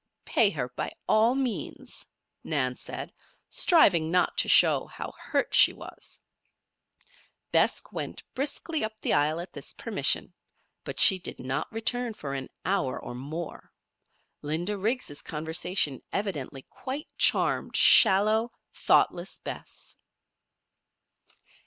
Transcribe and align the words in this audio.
"Pay 0.25 0.49
her 0.49 0.69
by 0.69 0.91
all 1.07 1.35
means," 1.35 2.07
Nan 2.43 2.75
said, 2.75 3.13
striving 3.51 4.09
not 4.09 4.35
to 4.39 4.49
show 4.49 4.87
how 4.87 5.11
hurt 5.19 5.53
she 5.53 5.73
was. 5.73 6.19
Bess 7.51 7.83
briskly 8.33 8.79
went 8.79 8.85
up 8.91 8.99
the 9.01 9.13
aisle 9.13 9.39
at 9.39 9.53
this 9.53 9.73
permission; 9.75 10.33
but 10.83 10.99
she 10.99 11.19
did 11.19 11.37
not 11.39 11.71
return 11.71 12.15
for 12.15 12.33
an 12.33 12.49
hour 12.65 12.99
or 12.99 13.13
more. 13.13 13.71
Linda 14.41 14.75
Riggs' 14.75 15.21
conversation 15.21 16.01
evidently 16.11 16.63
quite 16.63 17.07
charmed 17.19 17.75
shallow, 17.75 18.49
thoughtless 18.73 19.37
Bess. 19.37 19.97